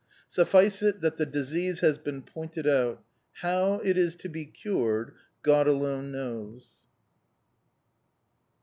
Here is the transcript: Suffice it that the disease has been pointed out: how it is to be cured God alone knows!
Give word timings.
Suffice 0.29 0.81
it 0.81 1.01
that 1.01 1.17
the 1.17 1.27
disease 1.27 1.81
has 1.81 1.99
been 1.99 2.23
pointed 2.23 2.65
out: 2.65 3.03
how 3.41 3.75
it 3.83 3.99
is 3.99 4.15
to 4.15 4.29
be 4.29 4.45
cured 4.45 5.13
God 5.43 5.67
alone 5.67 6.11
knows! 6.11 6.69